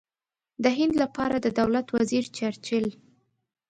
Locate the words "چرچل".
2.37-2.85